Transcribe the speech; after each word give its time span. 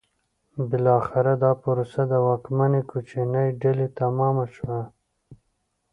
بالاخره 0.69 1.33
دا 1.43 1.51
پروسه 1.63 2.01
د 2.11 2.13
واکمنې 2.27 2.81
کوچنۍ 2.91 3.47
ډلې 3.61 3.87
تمامه 3.99 4.45
شوه. 4.55 4.81